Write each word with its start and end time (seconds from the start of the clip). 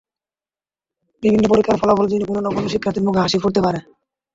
বিভিন্ন 1.23 1.45
পরীক্ষার 1.47 1.79
ফলাফল 1.81 2.05
জেনে 2.09 2.25
কোনো 2.29 2.49
কোনো 2.49 2.67
শিক্ষার্থীর 2.73 3.05
মুখে 3.05 3.23
হাসি 3.23 3.37
ফুটতে 3.41 3.61
পারে। 3.65 3.79